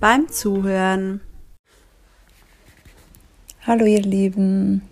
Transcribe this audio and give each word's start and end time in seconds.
beim 0.00 0.28
Zuhören. 0.28 1.20
Hallo 3.66 3.84
ihr 3.84 4.02
Lieben. 4.02 4.82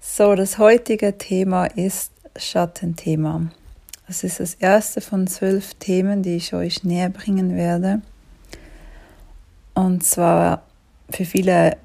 So, 0.00 0.34
das 0.34 0.58
heutige 0.58 1.18
Thema 1.18 1.66
ist 1.66 2.12
Schattenthema. 2.36 3.50
Das 4.06 4.22
ist 4.22 4.38
das 4.40 4.54
erste 4.54 5.00
von 5.00 5.26
zwölf 5.26 5.74
Themen, 5.74 6.22
die 6.22 6.36
ich 6.36 6.54
euch 6.54 6.84
näher 6.84 7.10
bringen 7.10 7.56
werde. 7.56 8.00
Und 9.74 10.04
zwar 10.04 10.62
für 11.10 11.24
viele 11.24 11.76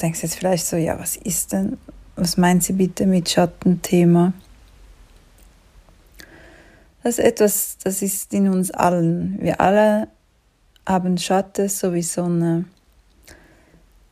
denkst 0.00 0.22
jetzt 0.22 0.36
vielleicht 0.36 0.66
so, 0.66 0.76
ja, 0.76 0.98
was 0.98 1.16
ist 1.16 1.52
denn, 1.52 1.76
was 2.14 2.36
meint 2.36 2.62
sie 2.62 2.74
bitte 2.74 3.06
mit 3.06 3.28
Schattenthema? 3.28 4.32
Das 7.02 7.18
ist 7.18 7.24
etwas, 7.24 7.78
das 7.82 8.02
ist 8.02 8.32
in 8.32 8.48
uns 8.48 8.70
allen. 8.70 9.38
Wir 9.40 9.60
alle 9.60 10.08
haben 10.86 11.18
Schatten 11.18 11.68
sowie 11.68 12.02
Sonne. 12.02 12.64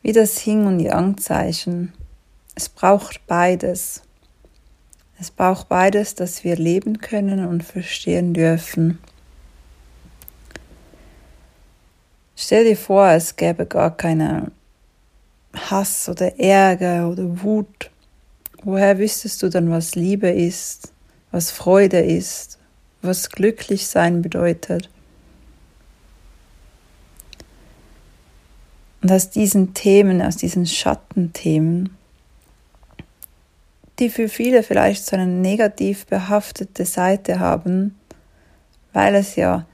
Wie 0.02 0.12
das 0.12 0.44
Yin- 0.44 0.66
und 0.66 0.80
Yang-Zeichen. 0.80 1.92
Es 2.54 2.68
braucht 2.68 3.26
beides. 3.26 4.02
Es 5.18 5.30
braucht 5.30 5.68
beides, 5.68 6.14
dass 6.14 6.44
wir 6.44 6.56
leben 6.56 6.98
können 6.98 7.46
und 7.46 7.62
verstehen 7.62 8.34
dürfen. 8.34 8.98
Stell 12.36 12.64
dir 12.64 12.76
vor, 12.76 13.08
es 13.08 13.36
gäbe 13.36 13.64
gar 13.64 13.96
keine 13.96 14.50
Hass 15.54 16.08
oder 16.08 16.38
Ärger 16.38 17.08
oder 17.08 17.42
Wut. 17.42 17.90
Woher 18.64 18.98
wüsstest 18.98 19.42
du 19.42 19.48
dann, 19.48 19.70
was 19.70 19.94
Liebe 19.94 20.28
ist, 20.28 20.92
was 21.30 21.50
Freude 21.50 22.00
ist, 22.00 22.58
was 23.02 23.30
glücklich 23.30 23.86
sein 23.86 24.20
bedeutet? 24.20 24.90
Und 29.04 29.12
aus 29.12 29.28
diesen 29.28 29.74
Themen, 29.74 30.22
aus 30.22 30.38
diesen 30.38 30.64
Schattenthemen, 30.64 31.94
die 33.98 34.08
für 34.08 34.30
viele 34.30 34.62
vielleicht 34.62 35.04
so 35.04 35.14
eine 35.14 35.26
negativ 35.26 36.06
behaftete 36.06 36.86
Seite 36.86 37.38
haben, 37.38 37.98
weil 38.94 39.14
es 39.14 39.36
ja 39.36 39.66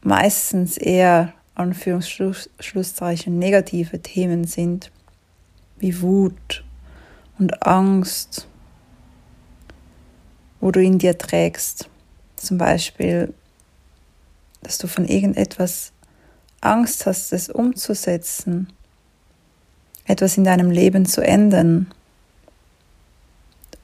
meistens 0.00 0.78
eher 0.78 1.34
Anführungsschlusszeichen 1.54 3.38
negative 3.38 4.00
Themen 4.00 4.44
sind, 4.44 4.90
wie 5.76 6.00
Wut 6.00 6.64
und 7.38 7.66
Angst, 7.66 8.48
wo 10.60 10.70
du 10.70 10.80
in 10.80 10.98
dir 10.98 11.18
trägst. 11.18 11.90
Zum 12.36 12.56
Beispiel, 12.56 13.34
dass 14.62 14.78
du 14.78 14.86
von 14.86 15.04
irgendetwas 15.04 15.92
Angst 16.64 17.06
hast, 17.06 17.32
es 17.32 17.48
umzusetzen, 17.48 18.72
etwas 20.06 20.36
in 20.36 20.44
deinem 20.44 20.70
Leben 20.70 21.06
zu 21.06 21.20
ändern 21.22 21.92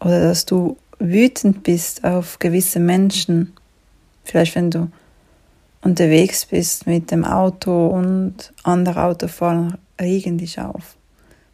oder 0.00 0.20
dass 0.22 0.46
du 0.46 0.76
wütend 0.98 1.62
bist 1.62 2.04
auf 2.04 2.38
gewisse 2.38 2.80
Menschen, 2.80 3.54
vielleicht 4.24 4.54
wenn 4.54 4.70
du 4.70 4.90
unterwegs 5.82 6.46
bist 6.46 6.86
mit 6.86 7.10
dem 7.10 7.24
Auto 7.24 7.88
und 7.88 8.52
andere 8.62 9.04
Autofahrer 9.04 9.78
regen 10.00 10.38
dich 10.38 10.60
auf, 10.60 10.96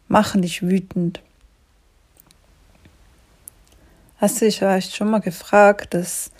machen 0.07 0.41
dich 0.41 0.61
wütend. 0.61 1.21
Hast 4.17 4.41
du 4.41 4.45
dich 4.45 4.57
vielleicht 4.59 4.95
schon 4.95 5.11
mal 5.11 5.19
gefragt, 5.19 5.93
dass 5.93 6.31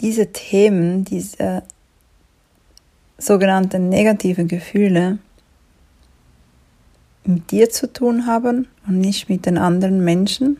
diese 0.00 0.32
Themen, 0.32 1.04
diese 1.04 1.62
sogenannte 3.18 3.78
negative 3.80 4.44
Gefühle 4.44 5.18
mit 7.24 7.50
dir 7.50 7.68
zu 7.68 7.92
tun 7.92 8.26
haben 8.26 8.68
und 8.86 9.00
nicht 9.00 9.28
mit 9.28 9.44
den 9.44 9.58
anderen 9.58 10.02
Menschen. 10.02 10.56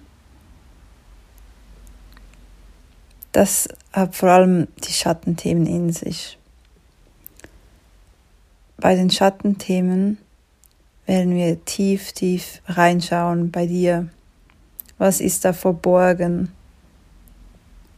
Das 3.33 3.69
hat 3.93 4.17
vor 4.17 4.31
allem 4.31 4.69
die 4.87 4.93
Schattenthemen 4.93 5.67
in 5.67 5.93
sich. 5.93 6.39
Bei 8.77 8.95
den 8.95 9.11
Schattenthemen 9.11 10.19
werden 11.07 11.35
wir 11.35 11.65
tief, 11.65 12.13
tief 12.13 12.61
reinschauen 12.67 13.51
bei 13.51 13.67
dir. 13.67 14.09
Was 14.99 15.21
ist 15.21 15.45
da 15.45 15.53
verborgen? 15.53 16.53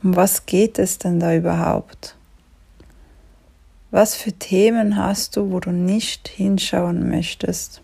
Um 0.02 0.14
was 0.16 0.46
geht 0.46 0.78
es 0.78 0.98
denn 0.98 1.18
da 1.18 1.34
überhaupt? 1.34 2.16
Was 3.90 4.14
für 4.14 4.32
Themen 4.32 4.96
hast 4.96 5.36
du, 5.36 5.50
wo 5.50 5.58
du 5.58 5.72
nicht 5.72 6.28
hinschauen 6.28 7.08
möchtest? 7.08 7.82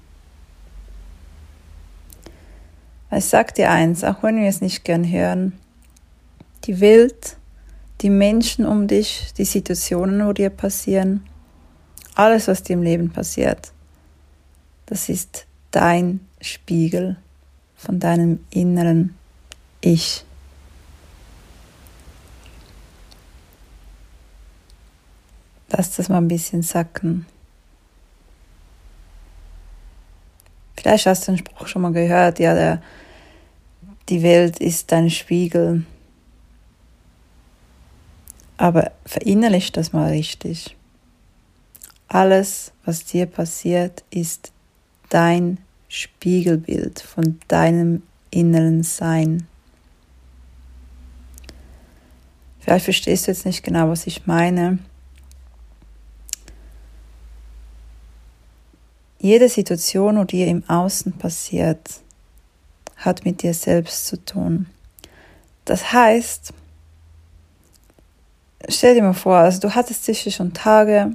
Ich 3.11 3.25
sag 3.25 3.55
dir 3.55 3.71
eins, 3.71 4.05
auch 4.05 4.23
wenn 4.23 4.37
wir 4.37 4.49
es 4.49 4.61
nicht 4.61 4.85
gern 4.85 5.09
hören, 5.11 5.53
die 6.65 6.81
Welt, 6.81 7.37
die 8.03 8.11
Menschen 8.11 8.67
um 8.67 8.87
dich, 8.89 9.33
die 9.39 9.45
Situationen, 9.45 10.27
wo 10.27 10.33
dir 10.33 10.51
passieren, 10.51 11.25
alles, 12.15 12.47
was 12.47 12.63
dir 12.63 12.75
im 12.75 12.83
Leben 12.83 13.11
passiert, 13.11 13.73
das 14.87 15.09
ist 15.09 15.47
dein 15.71 16.21
Spiegel 16.41 17.17
von 17.75 18.01
deinem 18.01 18.45
inneren 18.51 19.15
Ich. 19.81 20.26
Lass 25.69 25.97
das 25.97 26.09
mal 26.09 26.19
ein 26.19 26.29
bisschen 26.29 26.63
sacken. 26.63 27.27
Vielleicht 30.77 31.07
hast 31.07 31.27
du 31.27 31.33
den 31.33 31.39
Spruch 31.39 31.67
schon 31.67 31.83
mal 31.83 31.93
gehört, 31.93 32.39
ja, 32.39 32.55
der, 32.55 32.83
die 34.09 34.23
Welt 34.23 34.61
ist 34.61 34.93
dein 34.93 35.11
Spiegel. 35.11 35.85
Aber 38.57 38.93
verinnerlich 39.05 39.73
das 39.73 39.93
mal 39.93 40.11
richtig. 40.11 40.77
Alles, 42.09 42.73
was 42.85 43.05
dir 43.05 43.27
passiert, 43.27 44.05
ist 44.11 44.53
dein 45.09 45.59
Spiegelbild 45.89 47.01
von 47.01 47.39
deinem 47.49 48.03
inneren 48.31 48.83
Sein. 48.83 49.47
Vielleicht 52.61 52.85
verstehst 52.85 53.27
du 53.27 53.33
jetzt 53.33 53.45
nicht 53.45 53.63
genau, 53.63 53.89
was 53.89 54.07
ich 54.07 54.27
meine. 54.27 54.79
Jede 59.27 59.49
Situation, 59.49 60.25
die 60.29 60.37
dir 60.37 60.47
im 60.47 60.63
Außen 60.69 61.15
passiert, 61.15 61.99
hat 62.95 63.25
mit 63.25 63.43
dir 63.43 63.55
selbst 63.55 64.07
zu 64.07 64.25
tun. 64.25 64.67
Das 65.65 65.93
heißt, 65.93 66.53
stell 68.69 68.95
dir 68.95 69.03
mal 69.03 69.15
vor, 69.15 69.39
also 69.39 69.59
du 69.59 69.75
hattest 69.75 70.05
sicher 70.05 70.31
schon 70.31 70.53
Tage, 70.55 71.11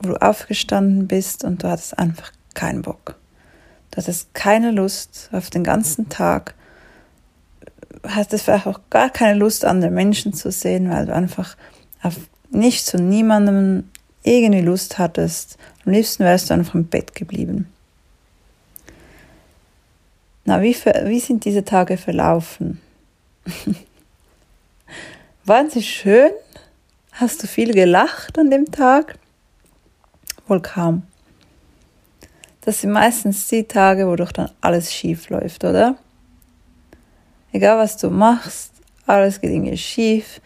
wo 0.00 0.08
du 0.08 0.16
aufgestanden 0.16 1.06
bist 1.06 1.44
und 1.44 1.62
du 1.62 1.68
hattest 1.68 1.96
einfach 1.96 2.32
keinen 2.54 2.82
Bock. 2.82 3.20
Du 3.92 3.98
hattest 3.98 4.34
keine 4.34 4.72
Lust 4.72 5.28
auf 5.30 5.48
den 5.48 5.62
ganzen 5.62 6.08
Tag, 6.08 6.56
hattest 8.02 8.46
vielleicht 8.46 8.66
auch 8.66 8.80
gar 8.90 9.10
keine 9.10 9.38
Lust, 9.38 9.64
andere 9.64 9.92
Menschen 9.92 10.34
zu 10.34 10.50
sehen, 10.50 10.90
weil 10.90 11.06
du 11.06 11.14
einfach 11.14 11.56
auf 12.02 12.16
nichts 12.50 12.92
und 12.94 13.08
niemandem 13.08 13.90
irgendwie 14.24 14.62
Lust 14.62 14.98
hattest, 14.98 15.58
am 15.84 15.92
liebsten 15.92 16.24
wärst 16.24 16.50
du 16.50 16.54
einfach 16.54 16.74
im 16.74 16.86
Bett 16.86 17.14
geblieben. 17.14 17.68
Na, 20.46 20.60
wie, 20.60 20.74
wie 20.74 21.20
sind 21.20 21.44
diese 21.44 21.64
Tage 21.64 21.96
verlaufen? 21.96 22.80
Waren 25.44 25.70
sie 25.70 25.82
schön? 25.82 26.30
Hast 27.12 27.42
du 27.42 27.46
viel 27.46 27.72
gelacht 27.72 28.38
an 28.38 28.50
dem 28.50 28.70
Tag? 28.72 29.18
Wohl 30.48 30.60
kaum. 30.60 31.02
Das 32.62 32.80
sind 32.80 32.92
meistens 32.92 33.46
die 33.48 33.64
Tage, 33.64 34.08
wo 34.08 34.16
doch 34.16 34.32
dann 34.32 34.50
alles 34.60 34.92
schief 34.92 35.28
läuft, 35.28 35.64
oder? 35.64 35.96
Egal 37.52 37.78
was 37.78 37.98
du 37.98 38.10
machst, 38.10 38.72
alles 39.06 39.40
geht 39.40 39.50
irgendwie 39.50 39.76
schief 39.76 40.40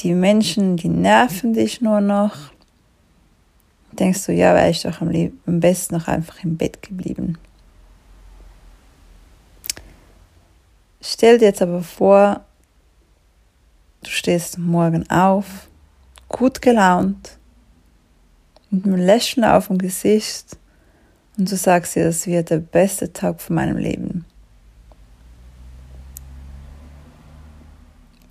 die 0.00 0.14
Menschen, 0.14 0.76
die 0.76 0.88
nerven 0.88 1.54
dich 1.54 1.80
nur 1.80 2.00
noch. 2.00 2.52
denkst 3.92 4.26
du, 4.26 4.32
ja, 4.32 4.54
wäre 4.54 4.70
ich 4.70 4.82
doch 4.82 5.00
am, 5.00 5.10
am 5.46 5.60
besten 5.60 5.96
noch 5.96 6.08
einfach 6.08 6.44
im 6.44 6.56
Bett 6.56 6.82
geblieben. 6.82 7.36
Stell 11.00 11.38
dir 11.38 11.46
jetzt 11.46 11.62
aber 11.62 11.82
vor, 11.82 12.44
du 14.02 14.10
stehst 14.10 14.58
morgen 14.58 15.08
auf, 15.10 15.68
gut 16.28 16.60
gelaunt, 16.60 17.38
mit 18.70 18.84
einem 18.84 18.96
Lächeln 18.96 19.44
auf 19.44 19.68
dem 19.68 19.78
Gesicht 19.78 20.58
und 21.36 21.50
du 21.50 21.56
sagst 21.56 21.94
dir, 21.96 22.04
das 22.04 22.26
wird 22.26 22.50
der 22.50 22.58
beste 22.58 23.12
Tag 23.12 23.40
von 23.40 23.56
meinem 23.56 23.78
Leben. 23.78 24.24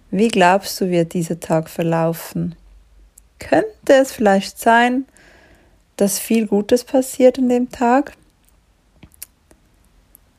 Wie 0.09 0.29
glaubst 0.29 0.79
du, 0.79 0.89
wird 0.89 1.13
dieser 1.13 1.39
Tag 1.39 1.69
verlaufen? 1.69 2.55
Könnte 3.39 3.93
es 3.93 4.13
vielleicht 4.13 4.57
sein, 4.57 5.05
dass 5.97 6.17
viel 6.17 6.47
Gutes 6.47 6.85
passiert 6.85 7.37
an 7.37 7.49
dem 7.49 7.69
Tag? 7.69 8.13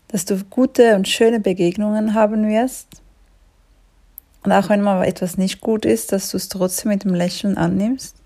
Dass 0.08 0.24
du 0.24 0.42
gute 0.44 0.96
und 0.96 1.06
schöne 1.06 1.38
Begegnungen 1.38 2.14
haben 2.14 2.48
wirst? 2.48 2.88
Und 4.42 4.52
auch 4.52 4.70
wenn 4.70 4.80
mal 4.80 5.04
etwas 5.04 5.36
nicht 5.36 5.60
gut 5.60 5.84
ist, 5.84 6.12
dass 6.12 6.30
du 6.30 6.38
es 6.38 6.48
trotzdem 6.48 6.90
mit 6.90 7.04
dem 7.04 7.12
Lächeln 7.12 7.58
annimmst? 7.58 8.16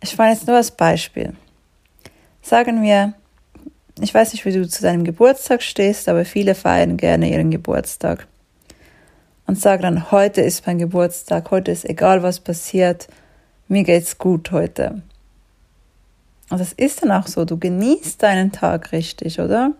Ich 0.00 0.16
meine 0.16 0.34
jetzt 0.34 0.46
nur 0.46 0.56
als 0.56 0.70
Beispiel. 0.70 1.34
Sagen 2.42 2.80
wir, 2.80 3.14
ich 4.00 4.14
weiß 4.14 4.32
nicht, 4.32 4.44
wie 4.44 4.52
du 4.52 4.68
zu 4.68 4.82
deinem 4.82 5.02
Geburtstag 5.02 5.62
stehst, 5.62 6.08
aber 6.08 6.24
viele 6.24 6.54
feiern 6.54 6.96
gerne 6.96 7.28
ihren 7.28 7.50
Geburtstag 7.50 8.28
und 9.46 9.58
sage 9.58 9.82
dann, 9.82 10.10
heute 10.10 10.40
ist 10.40 10.66
mein 10.66 10.78
Geburtstag, 10.78 11.50
heute 11.50 11.70
ist 11.70 11.84
egal, 11.84 12.22
was 12.22 12.40
passiert, 12.40 13.08
mir 13.68 13.84
geht's 13.84 14.18
gut 14.18 14.50
heute. 14.50 15.02
Und 16.50 16.60
das 16.60 16.72
ist 16.72 17.02
dann 17.02 17.10
auch 17.10 17.26
so, 17.26 17.44
du 17.44 17.58
genießt 17.58 18.22
deinen 18.22 18.52
Tag 18.52 18.92
richtig, 18.92 19.40
oder? 19.40 19.72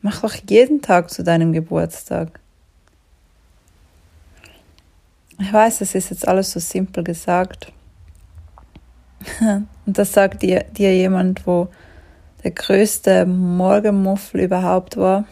Mach 0.00 0.20
doch 0.20 0.34
jeden 0.48 0.82
Tag 0.82 1.10
zu 1.10 1.22
deinem 1.22 1.52
Geburtstag. 1.52 2.40
Ich 5.40 5.52
weiß, 5.52 5.78
das 5.78 5.94
ist 5.94 6.10
jetzt 6.10 6.26
alles 6.26 6.52
so 6.52 6.60
simpel 6.60 7.02
gesagt. 7.02 7.72
Und 9.40 9.98
das 9.98 10.12
sagt 10.12 10.42
dir, 10.42 10.64
dir 10.64 10.94
jemand, 10.94 11.46
wo 11.46 11.68
der 12.44 12.50
größte 12.52 13.26
Morgenmuffel 13.26 14.42
überhaupt 14.42 14.96
war. 14.96 15.24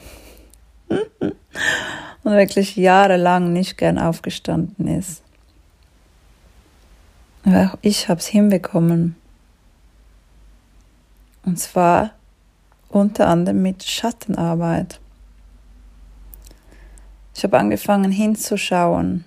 und 2.22 2.32
wirklich 2.32 2.76
jahrelang 2.76 3.52
nicht 3.52 3.78
gern 3.78 3.98
aufgestanden 3.98 4.86
ist. 4.86 5.22
Aber 7.44 7.72
auch 7.72 7.78
ich 7.82 8.08
habe 8.08 8.20
es 8.20 8.26
hinbekommen. 8.26 9.16
Und 11.44 11.58
zwar 11.58 12.12
unter 12.88 13.28
anderem 13.28 13.62
mit 13.62 13.84
Schattenarbeit. 13.84 15.00
Ich 17.34 17.44
habe 17.44 17.58
angefangen 17.58 18.12
hinzuschauen, 18.12 19.24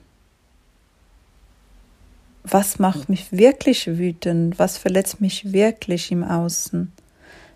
was 2.43 2.77
macht 2.77 3.09
mich 3.09 3.31
wirklich 3.31 3.87
wütend, 3.87 4.59
was 4.59 4.77
verletzt 4.77 5.21
mich 5.21 5.53
wirklich 5.53 6.11
im 6.11 6.23
Außen. 6.23 6.91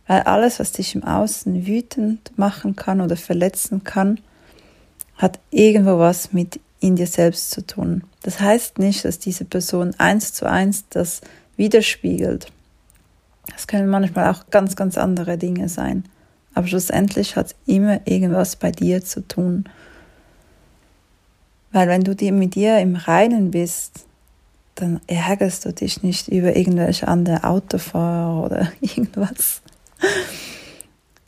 Weil 0.07 0.21
alles, 0.21 0.59
was 0.59 0.71
dich 0.71 0.95
im 0.95 1.03
Außen 1.03 1.67
wütend 1.67 2.37
machen 2.37 2.75
kann 2.75 3.01
oder 3.01 3.17
verletzen 3.17 3.83
kann, 3.83 4.19
hat 5.17 5.39
irgendwo 5.51 5.99
was 5.99 6.33
mit 6.33 6.59
in 6.79 6.95
dir 6.95 7.07
selbst 7.07 7.51
zu 7.51 7.65
tun. 7.65 8.03
Das 8.23 8.39
heißt 8.39 8.77
nicht, 8.79 9.03
dass 9.03 9.19
diese 9.19 9.45
Person 9.45 9.95
eins 9.97 10.33
zu 10.33 10.45
eins 10.49 10.85
das 10.89 11.21
widerspiegelt. 11.55 12.51
Es 13.55 13.67
können 13.67 13.87
manchmal 13.87 14.29
auch 14.31 14.49
ganz, 14.51 14.75
ganz 14.75 14.97
andere 14.97 15.37
Dinge 15.37 15.69
sein. 15.69 16.03
Aber 16.53 16.67
schlussendlich 16.67 17.35
hat 17.35 17.47
es 17.47 17.55
immer 17.65 18.01
irgendwas 18.05 18.55
bei 18.55 18.71
dir 18.71 19.03
zu 19.03 19.27
tun. 19.27 19.65
Weil 21.71 21.87
wenn 21.87 22.03
du 22.03 22.15
dir 22.15 22.31
mit 22.31 22.55
dir 22.55 22.79
im 22.79 22.95
Reinen 22.95 23.51
bist, 23.51 24.05
dann 24.75 25.01
ärgerst 25.07 25.65
du 25.65 25.73
dich 25.73 26.03
nicht 26.03 26.27
über 26.27 26.55
irgendwelche 26.55 27.07
andere 27.07 27.43
Autofahrer 27.43 28.45
oder 28.45 28.71
irgendwas. 28.81 29.61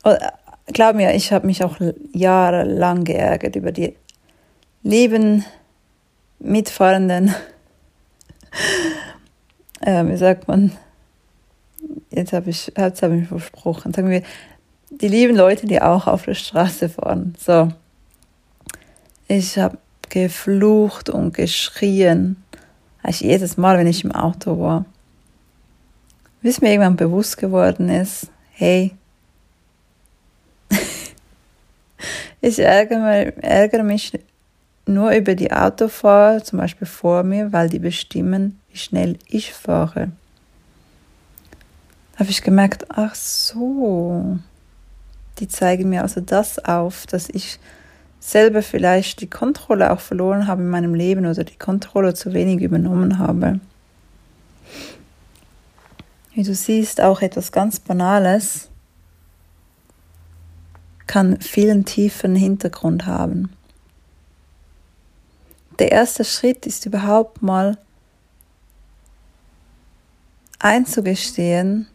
Oder 0.04 0.34
glaub 0.74 0.96
mir, 0.96 1.14
ich 1.14 1.32
habe 1.32 1.48
mich 1.48 1.64
auch 1.64 1.78
jahrelang 2.14 3.04
geärgert 3.04 3.56
über 3.56 3.72
die 3.72 3.96
lieben 4.84 5.46
Mitfahrenden. 6.40 7.36
äh, 9.82 10.06
wie 10.06 10.18
sagt 10.18 10.48
man? 10.48 10.72
Jetzt 12.12 12.34
habe 12.34 12.50
ich, 12.50 12.72
jetzt 12.76 13.04
habe 13.04 13.18
ich 13.18 13.28
versprochen. 13.28 13.94
Sagen 13.94 14.10
wir, 14.10 14.24
die 14.90 15.08
lieben 15.08 15.36
Leute, 15.36 15.68
die 15.68 15.82
auch 15.82 16.08
auf 16.08 16.26
der 16.26 16.34
Straße 16.34 16.90
fahren. 16.90 17.36
So. 17.38 17.70
Ich 19.28 19.58
habe 19.58 19.78
geflucht 20.10 21.10
und 21.10 21.34
geschrien. 21.34 22.44
Eigentlich 23.04 23.22
jedes 23.22 23.58
Mal, 23.58 23.78
wenn 23.78 23.88
ich 23.88 24.04
im 24.04 24.12
Auto 24.12 24.60
war. 24.60 24.86
Bis 26.42 26.62
mir 26.62 26.72
irgendwann 26.72 26.96
bewusst 26.96 27.38
geworden 27.38 27.90
ist, 27.90 28.28
hey, 28.52 28.96
Ich 32.42 32.60
ärgere, 32.60 33.38
ärgere 33.44 33.84
mich 33.84 34.14
nur 34.86 35.12
über 35.12 35.36
die 35.36 35.52
Autofahrer, 35.52 36.44
zum 36.44 36.60
Beispiel 36.60 36.88
vor 36.88 37.24
mir, 37.24 37.52
weil 37.52 37.70
die 37.70 37.80
bestimmen, 37.80 38.60
wie 38.72 38.78
schnell 38.78 39.18
ich 39.28 39.54
fahre. 39.54 40.12
Da 42.14 42.20
habe 42.20 42.32
ich 42.32 42.42
gemerkt, 42.42 42.86
ach 42.90 43.16
so, 43.16 44.40
die 45.40 45.48
zeigen 45.48 45.90
mir 45.90 46.02
also 46.02 46.22
das 46.22 46.64
auf, 46.64 47.06
dass 47.08 47.30
ich 47.30 47.60
selber 48.20 48.62
vielleicht 48.62 49.22
die 49.22 49.30
Kontrolle 49.30 49.92
auch 49.92 50.00
verloren 50.00 50.48
habe 50.48 50.62
in 50.62 50.70
meinem 50.70 50.94
Leben 50.94 51.26
oder 51.26 51.44
die 51.44 51.58
Kontrolle 51.58 52.14
zu 52.14 52.34
wenig 52.34 52.62
übernommen 52.62 53.18
habe. 53.18 53.60
Wie 56.34 56.44
du 56.44 56.54
siehst, 56.54 57.02
auch 57.02 57.22
etwas 57.22 57.52
ganz 57.52 57.80
Banales 57.80 58.70
kann 61.10 61.42
vielen 61.42 61.86
tiefen 61.86 62.36
Hintergrund 62.36 63.08
haben. 63.08 63.52
Der 65.80 65.92
erste 65.92 66.24
Schritt 66.24 66.68
ist 66.68 66.86
überhaupt 66.86 67.42
mal 67.42 67.80
einzugestehen, 70.60 71.88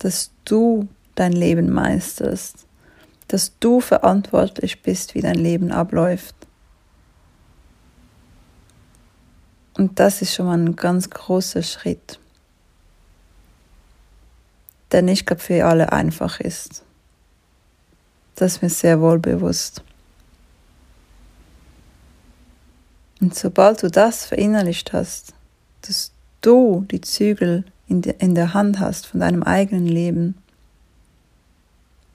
dass 0.00 0.32
du 0.44 0.88
dein 1.14 1.30
Leben 1.30 1.70
meisterst, 1.70 2.66
dass 3.28 3.56
du 3.60 3.80
verantwortlich 3.80 4.82
bist, 4.82 5.14
wie 5.14 5.20
dein 5.20 5.36
Leben 5.36 5.70
abläuft. 5.70 6.34
Und 9.74 10.00
das 10.00 10.20
ist 10.20 10.34
schon 10.34 10.46
mal 10.46 10.58
ein 10.58 10.74
ganz 10.74 11.10
großer 11.10 11.62
Schritt, 11.62 12.18
der 14.90 15.02
nicht 15.02 15.32
für 15.40 15.64
alle 15.64 15.92
einfach 15.92 16.40
ist. 16.40 16.82
Das 18.34 18.54
ist 18.54 18.62
mir 18.62 18.70
sehr 18.70 19.00
wohl 19.00 19.18
bewusst. 19.18 19.82
Und 23.20 23.34
sobald 23.34 23.82
du 23.82 23.90
das 23.90 24.24
verinnerlicht 24.24 24.92
hast, 24.92 25.32
dass 25.82 26.12
du 26.40 26.84
die 26.90 27.00
Zügel 27.00 27.64
in, 27.86 28.02
de, 28.02 28.14
in 28.18 28.34
der 28.34 28.52
Hand 28.52 28.80
hast 28.80 29.06
von 29.06 29.20
deinem 29.20 29.42
eigenen 29.42 29.86
Leben, 29.86 30.34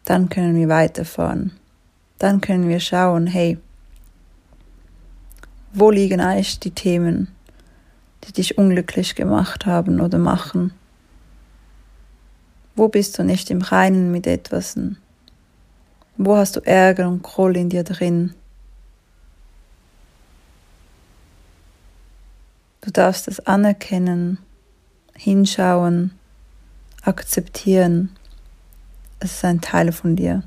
dann 0.04 0.30
können 0.30 0.56
wir 0.56 0.70
weiterfahren. 0.70 1.52
Dann 2.20 2.42
können 2.42 2.68
wir 2.68 2.80
schauen, 2.80 3.28
hey, 3.28 3.58
wo 5.74 5.92
liegen 5.92 6.20
eigentlich 6.20 6.60
die 6.60 6.72
Themen, 6.72 7.28
die 8.24 8.34
dich 8.34 8.58
unglücklich 8.58 9.16
gemacht 9.16 9.66
haben 9.66 10.02
oder 10.02 10.18
machen? 10.18 10.74
Wo 12.76 12.88
bist 12.88 13.18
du 13.18 13.24
nicht 13.24 13.50
im 13.50 13.62
Reinen 13.62 14.12
mit 14.12 14.28
etwas? 14.28 14.78
Wo 16.18 16.36
hast 16.36 16.56
du 16.56 16.62
Ärger 16.62 17.08
und 17.08 17.22
Groll 17.22 17.56
in 17.56 17.70
dir 17.70 17.84
drin? 17.84 18.34
Du 22.82 22.92
darfst 22.92 23.28
es 23.28 23.40
anerkennen, 23.46 24.40
hinschauen, 25.14 26.12
akzeptieren. 27.04 28.16
Es 29.20 29.34
ist 29.34 29.46
ein 29.46 29.62
Teil 29.62 29.92
von 29.92 30.16
dir. 30.16 30.42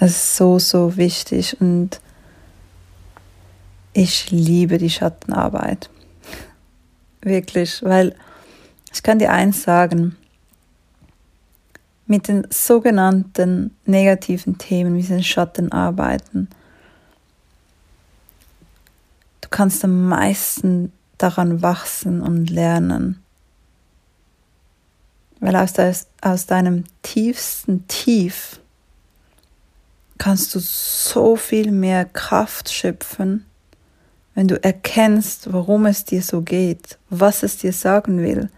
Das 0.00 0.10
ist 0.10 0.36
so, 0.36 0.58
so 0.58 0.96
wichtig 0.96 1.60
und 1.60 2.00
ich 3.92 4.30
liebe 4.30 4.78
die 4.78 4.90
Schattenarbeit. 4.90 5.90
Wirklich, 7.20 7.82
weil 7.82 8.16
ich 8.92 9.02
kann 9.02 9.18
dir 9.18 9.30
eins 9.30 9.62
sagen, 9.62 10.16
mit 12.10 12.26
den 12.26 12.44
sogenannten 12.50 13.76
negativen 13.86 14.58
Themen, 14.58 14.96
wie 14.96 15.02
sie 15.02 15.14
in 15.14 15.22
Schatten 15.22 15.70
arbeiten. 15.70 16.48
Du 19.40 19.48
kannst 19.48 19.84
am 19.84 20.08
meisten 20.08 20.90
daran 21.18 21.62
wachsen 21.62 22.20
und 22.20 22.50
lernen. 22.50 23.22
Weil 25.38 25.54
aus, 25.54 25.72
de, 25.72 25.94
aus 26.20 26.46
deinem 26.46 26.82
tiefsten 27.02 27.86
Tief 27.86 28.58
kannst 30.18 30.52
du 30.56 30.58
so 30.58 31.36
viel 31.36 31.70
mehr 31.70 32.06
Kraft 32.06 32.72
schöpfen, 32.72 33.46
wenn 34.34 34.48
du 34.48 34.60
erkennst, 34.64 35.52
warum 35.52 35.86
es 35.86 36.04
dir 36.06 36.22
so 36.22 36.40
geht, 36.40 36.98
was 37.08 37.44
es 37.44 37.58
dir 37.58 37.72
sagen 37.72 38.18
will. 38.18 38.50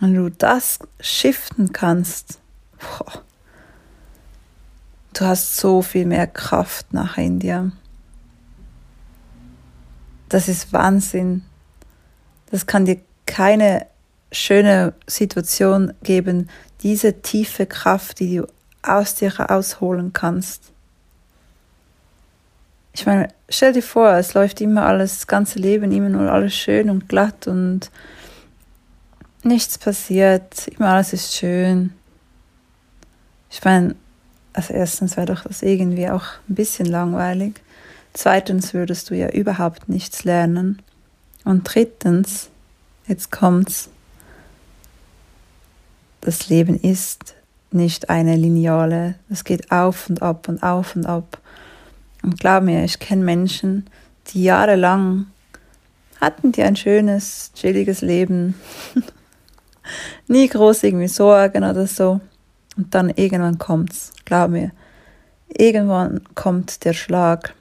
Wenn 0.00 0.14
du 0.14 0.30
das 0.30 0.78
shiften 1.00 1.74
kannst, 1.74 2.38
boah, 2.82 3.22
du 5.14 5.24
hast 5.24 5.56
so 5.56 5.82
viel 5.82 6.06
mehr 6.06 6.26
Kraft 6.26 6.92
nachher 6.92 7.24
in 7.24 7.38
dir. 7.38 7.72
Das 10.28 10.48
ist 10.48 10.72
Wahnsinn. 10.72 11.44
Das 12.50 12.66
kann 12.66 12.84
dir 12.84 13.00
keine 13.26 13.86
schöne 14.30 14.94
Situation 15.06 15.92
geben, 16.02 16.48
diese 16.82 17.22
tiefe 17.22 17.66
Kraft, 17.66 18.18
die 18.18 18.38
du 18.38 18.46
aus 18.82 19.14
dir 19.14 19.38
rausholen 19.38 20.12
kannst. 20.12 20.72
Ich 22.94 23.06
meine, 23.06 23.28
stell 23.48 23.72
dir 23.72 23.82
vor, 23.82 24.10
es 24.12 24.34
läuft 24.34 24.60
immer 24.60 24.84
alles, 24.84 25.18
das 25.18 25.26
ganze 25.26 25.58
Leben 25.58 25.92
immer 25.92 26.08
nur 26.08 26.30
alles 26.30 26.54
schön 26.54 26.90
und 26.90 27.08
glatt 27.08 27.46
und 27.46 27.90
nichts 29.42 29.78
passiert, 29.78 30.68
immer 30.68 30.90
alles 30.90 31.12
ist 31.12 31.34
schön. 31.34 31.94
Ich 33.52 33.62
meine, 33.62 33.94
also 34.54 34.72
erstens 34.72 35.18
wäre 35.18 35.26
doch 35.26 35.44
das 35.44 35.62
irgendwie 35.62 36.08
auch 36.08 36.24
ein 36.48 36.54
bisschen 36.54 36.86
langweilig. 36.86 37.60
Zweitens 38.14 38.72
würdest 38.72 39.10
du 39.10 39.14
ja 39.14 39.28
überhaupt 39.28 39.90
nichts 39.90 40.24
lernen. 40.24 40.80
Und 41.44 41.62
drittens, 41.64 42.48
jetzt 43.06 43.30
kommt's, 43.30 43.90
das 46.22 46.48
Leben 46.48 46.80
ist 46.80 47.34
nicht 47.70 48.08
eine 48.08 48.36
Lineale. 48.36 49.16
Es 49.28 49.44
geht 49.44 49.70
auf 49.70 50.08
und 50.08 50.22
ab 50.22 50.48
und 50.48 50.62
auf 50.62 50.96
und 50.96 51.04
ab. 51.04 51.38
Und 52.22 52.40
glaub 52.40 52.62
mir, 52.62 52.84
ich 52.84 52.98
kenne 53.00 53.22
Menschen, 53.22 53.86
die 54.28 54.44
jahrelang 54.44 55.26
hatten 56.20 56.52
die 56.52 56.62
ein 56.62 56.76
schönes, 56.76 57.50
chilliges 57.54 58.00
Leben. 58.00 58.54
Nie 60.28 60.48
groß 60.48 60.84
irgendwie 60.84 61.08
Sorgen 61.08 61.64
oder 61.64 61.86
so. 61.86 62.20
Und 62.76 62.94
dann 62.94 63.10
irgendwann 63.10 63.58
kommt's. 63.58 64.12
Glaub 64.24 64.50
mir. 64.50 64.70
Irgendwann 65.48 66.22
kommt 66.34 66.84
der 66.84 66.94
Schlag. 66.94 67.54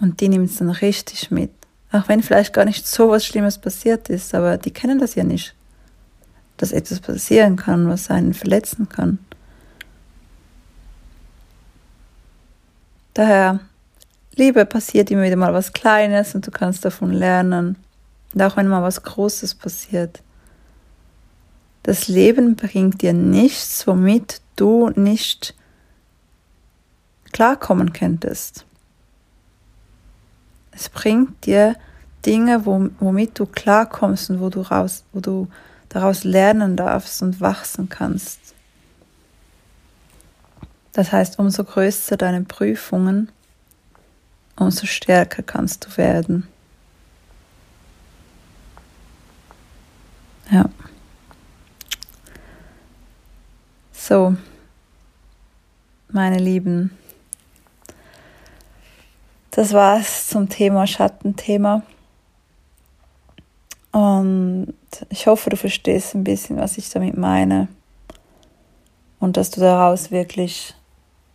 Und 0.00 0.20
die 0.20 0.28
nimmt 0.28 0.50
es 0.50 0.56
dann 0.56 0.70
richtig 0.70 1.30
mit. 1.30 1.50
Auch 1.92 2.08
wenn 2.08 2.22
vielleicht 2.22 2.52
gar 2.52 2.64
nicht 2.64 2.86
so 2.86 3.10
was 3.10 3.26
Schlimmes 3.26 3.58
passiert 3.58 4.08
ist, 4.08 4.34
aber 4.34 4.58
die 4.58 4.70
kennen 4.70 4.98
das 4.98 5.16
ja 5.16 5.24
nicht 5.24 5.54
dass 6.60 6.72
etwas 6.72 7.00
passieren 7.00 7.56
kann, 7.56 7.88
was 7.88 8.10
einen 8.10 8.34
verletzen 8.34 8.88
kann. 8.88 9.18
Daher, 13.14 13.60
Liebe 14.34 14.66
passiert 14.66 15.10
immer 15.10 15.22
wieder 15.22 15.36
mal 15.36 15.54
was 15.54 15.72
Kleines 15.72 16.34
und 16.34 16.46
du 16.46 16.50
kannst 16.50 16.84
davon 16.84 17.12
lernen. 17.12 17.76
Und 18.34 18.42
auch 18.42 18.56
wenn 18.56 18.68
mal 18.68 18.82
was 18.82 19.02
Großes 19.02 19.54
passiert. 19.54 20.22
Das 21.82 22.08
Leben 22.08 22.56
bringt 22.56 23.02
dir 23.02 23.12
nichts, 23.12 23.86
womit 23.86 24.40
du 24.56 24.90
nicht 24.90 25.54
klarkommen 27.32 27.92
könntest. 27.92 28.66
Es 30.72 30.88
bringt 30.88 31.46
dir 31.46 31.76
Dinge, 32.26 32.66
womit 32.66 33.38
du 33.38 33.46
klarkommst 33.46 34.30
und 34.30 34.40
wo 34.40 34.50
du 34.50 34.60
raus, 34.60 35.04
wo 35.12 35.20
du 35.20 35.48
daraus 35.88 36.24
lernen 36.24 36.76
darfst 36.76 37.22
und 37.22 37.40
wachsen 37.40 37.88
kannst. 37.88 38.38
Das 40.92 41.12
heißt, 41.12 41.38
umso 41.38 41.64
größer 41.64 42.16
deine 42.16 42.42
Prüfungen, 42.42 43.30
umso 44.56 44.86
stärker 44.86 45.42
kannst 45.42 45.86
du 45.86 45.96
werden. 45.96 46.46
Ja. 50.50 50.68
So, 54.02 54.34
meine 56.08 56.38
Lieben, 56.38 56.96
das 59.50 59.74
war's 59.74 60.26
zum 60.26 60.48
Thema 60.48 60.86
Schattenthema. 60.86 61.82
Und 63.92 64.72
ich 65.10 65.26
hoffe, 65.26 65.50
du 65.50 65.56
verstehst 65.58 66.14
ein 66.14 66.24
bisschen, 66.24 66.56
was 66.56 66.78
ich 66.78 66.88
damit 66.88 67.18
meine. 67.18 67.68
Und 69.18 69.36
dass 69.36 69.50
du 69.50 69.60
daraus 69.60 70.10
wirklich 70.10 70.74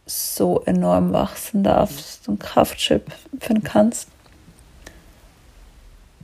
so 0.07 0.61
enorm 0.65 1.13
wachsen 1.13 1.63
darfst 1.63 2.27
und 2.27 2.39
Kraft 2.39 2.81
schöpfen 2.81 3.63
kannst. 3.63 4.09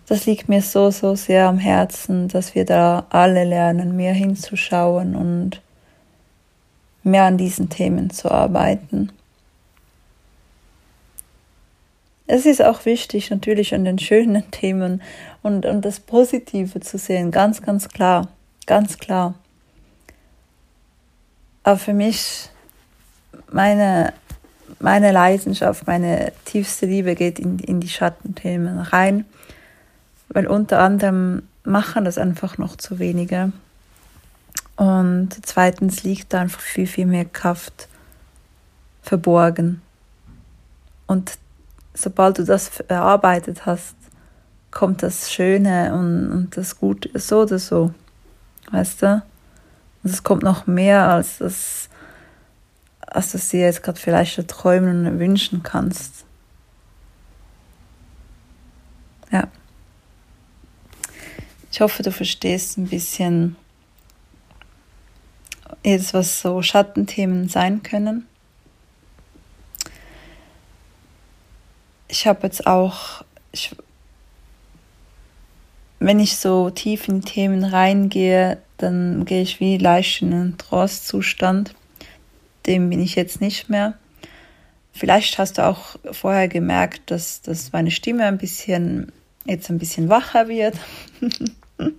Das 0.08 0.26
liegt 0.26 0.50
mir 0.50 0.64
so, 0.64 0.90
so 0.90 1.14
sehr 1.14 1.48
am 1.48 1.60
Herzen, 1.60 2.30
dass 2.30 2.56
wir 2.56 2.66
da 2.66 3.06
alle 3.10 3.44
lernen, 3.44 3.96
mehr 3.96 4.14
hinzuschauen 4.14 5.16
und 5.16 5.62
mehr 7.04 7.24
an 7.24 7.38
diesen 7.38 7.70
Themen 7.70 8.10
zu 8.10 8.32
arbeiten. 8.32 9.12
Es 12.28 12.46
ist 12.46 12.64
auch 12.64 12.86
wichtig, 12.86 13.30
natürlich 13.30 13.76
an 13.76 13.84
den 13.84 14.00
schönen 14.00 14.50
Themen 14.52 15.02
und, 15.42 15.66
und 15.66 15.84
das 15.84 16.00
Positive 16.00 16.80
zu 16.80 16.98
sehen, 16.98 17.32
ganz, 17.32 17.62
ganz 17.62 17.90
klar, 17.90 18.28
ganz 18.68 18.98
klar. 18.98 19.34
Aber 21.64 21.78
für 21.78 21.94
mich, 21.94 22.50
meine, 23.52 24.14
meine 24.80 25.12
Leidenschaft, 25.12 25.86
meine 25.86 26.32
tiefste 26.46 26.86
Liebe 26.86 27.16
geht 27.16 27.38
in, 27.38 27.60
in 27.60 27.82
die 27.82 27.90
Schattenthemen 27.90 28.80
rein, 28.80 29.26
weil 30.30 30.48
unter 30.48 30.80
anderem 30.80 31.44
machen 31.64 32.06
das 32.06 32.18
einfach 32.18 32.58
noch 32.58 32.78
zu 32.78 32.98
wenige. 32.98 33.52
Und 34.76 35.30
zweitens 35.44 36.04
liegt 36.04 36.34
da 36.34 36.42
einfach 36.42 36.62
viel, 36.62 36.88
viel 36.88 37.06
mehr 37.06 37.26
Kraft 37.26 37.88
verborgen. 39.02 39.82
Und 41.08 41.38
sobald 41.94 42.40
du 42.40 42.46
das 42.46 42.80
erarbeitet 42.82 43.66
hast, 43.66 43.96
kommt 44.72 45.04
das 45.04 45.32
Schöne 45.32 45.94
und, 45.94 46.32
und 46.32 46.58
das 46.58 46.80
Gute 46.80 47.18
so 47.20 47.42
oder 47.42 47.60
so. 47.60 47.94
Weißt 48.72 49.02
du? 49.02 49.22
Und 50.04 50.10
es 50.10 50.24
kommt 50.24 50.44
noch 50.44 50.66
mehr, 50.66 51.10
als 51.10 51.40
das, 51.40 51.90
als 53.02 53.34
du 53.34 53.38
dir 53.38 53.66
jetzt 53.66 53.84
gerade 53.84 54.00
vielleicht 54.00 54.48
träumen 54.48 55.06
und 55.06 55.20
wünschen 55.20 55.62
kannst. 55.64 56.26
Ja. 59.32 59.48
Ich 61.72 61.82
hoffe, 61.82 62.04
du 62.04 62.12
verstehst 62.12 62.78
ein 62.78 62.88
bisschen 62.88 63.56
jetzt, 65.84 66.14
was 66.14 66.42
so 66.42 66.62
Schattenthemen 66.62 67.50
sein 67.50 67.84
können. 67.84 68.28
ich 72.12 72.28
habe 72.28 72.44
jetzt 72.44 72.68
auch, 72.68 73.24
ich, 73.52 73.74
wenn 76.00 76.20
ich 76.20 76.38
so 76.38 76.70
tief 76.70 77.08
in 77.08 77.22
Themen 77.22 77.64
reingehe, 77.64 78.58
dann 78.78 79.26
gehe 79.26 79.42
ich 79.42 79.60
wie 79.60 79.78
leicht 79.78 80.22
in 80.22 80.34
einen 80.34 80.58
Trance-Zustand. 80.58 81.74
Dem 82.66 82.90
bin 82.90 83.02
ich 83.02 83.16
jetzt 83.16 83.40
nicht 83.40 83.70
mehr. 83.70 83.94
Vielleicht 84.94 85.38
hast 85.38 85.58
du 85.58 85.66
auch 85.66 85.96
vorher 86.12 86.48
gemerkt, 86.50 87.10
dass, 87.12 87.42
dass 87.42 87.72
meine 87.72 87.92
Stimme 87.92 88.26
ein 88.26 88.38
bisschen, 88.38 89.12
jetzt 89.46 89.70
ein 89.70 89.80
bisschen 89.80 90.10
wacher 90.10 90.50
wird. 90.50 90.76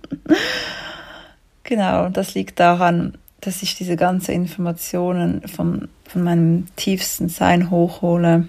genau, 1.63 2.09
das 2.09 2.35
liegt 2.35 2.59
daran, 2.59 3.17
dass 3.45 3.61
ich 3.61 3.75
diese 3.75 3.97
ganzen 3.97 4.31
Informationen 4.31 5.45
vom, 5.47 5.89
von 6.05 6.23
meinem 6.23 6.67
tiefsten 6.77 7.27
Sein 7.27 7.69
hochhole 7.69 8.47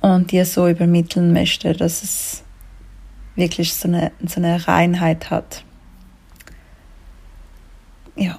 und 0.00 0.30
dir 0.30 0.44
so 0.44 0.68
übermitteln 0.68 1.32
möchte, 1.32 1.72
dass 1.72 2.02
es 2.02 2.42
wirklich 3.36 3.74
so 3.74 3.88
eine, 3.88 4.12
so 4.26 4.40
eine 4.40 4.68
Reinheit 4.68 5.30
hat. 5.30 5.64
Ja, 8.14 8.38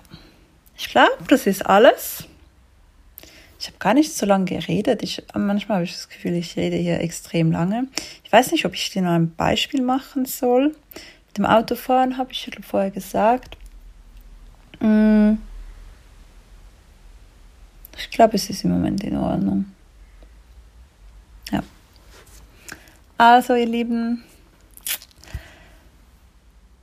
ich 0.77 0.89
glaube, 0.89 1.24
das 1.27 1.48
ist 1.48 1.65
alles. 1.65 2.25
Ich 3.60 3.67
habe 3.67 3.77
gar 3.79 3.96
nicht 3.96 4.15
so 4.15 4.25
lange 4.25 4.46
geredet. 4.46 5.01
Ich, 5.01 5.24
manchmal 5.34 5.77
habe 5.77 5.86
ich 5.86 5.93
das 5.93 6.10
Gefühl, 6.10 6.34
ich 6.34 6.58
rede 6.58 6.75
hier 6.75 7.00
extrem 7.00 7.51
lange. 7.51 7.88
Ich 8.24 8.31
weiß 8.31 8.51
nicht, 8.51 8.65
ob 8.65 8.75
ich 8.75 8.89
dir 8.91 9.01
noch 9.01 9.12
ein 9.12 9.34
Beispiel 9.36 9.81
machen 9.81 10.25
soll. 10.25 10.75
Mit 11.27 11.38
dem 11.38 11.46
Autofahren 11.46 12.17
habe 12.17 12.31
ich 12.31 12.50
vorher 12.62 12.91
gesagt. 12.91 13.58
Mm. 14.82 15.38
Ich 17.98 18.10
glaube, 18.10 18.36
es 18.36 18.50
ist 18.50 18.64
im 18.64 18.72
Moment 18.72 19.04
in 19.04 19.16
Ordnung. 19.18 19.66
Also, 23.22 23.54
ihr 23.54 23.68
Lieben, 23.68 24.24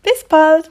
bis 0.04 0.24
bald. 0.28 0.70